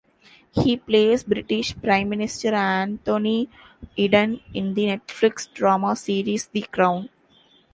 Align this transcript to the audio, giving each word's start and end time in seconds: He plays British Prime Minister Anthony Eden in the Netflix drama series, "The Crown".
He 0.51 0.77
plays 0.77 1.23
British 1.23 1.79
Prime 1.79 2.09
Minister 2.09 2.55
Anthony 2.55 3.49
Eden 3.95 4.41
in 4.51 4.73
the 4.73 4.85
Netflix 4.85 5.47
drama 5.53 5.95
series, 5.95 6.47
"The 6.47 6.63
Crown". 6.63 7.09